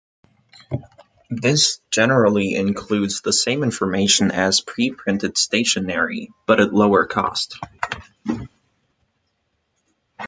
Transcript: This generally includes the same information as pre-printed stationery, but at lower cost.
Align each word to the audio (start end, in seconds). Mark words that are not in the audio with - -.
This 1.29 1.79
generally 1.91 2.55
includes 2.55 3.21
the 3.21 3.31
same 3.31 3.61
information 3.61 4.31
as 4.31 4.59
pre-printed 4.59 5.37
stationery, 5.37 6.31
but 6.47 6.59
at 6.59 6.73
lower 6.73 7.05
cost. 7.05 7.59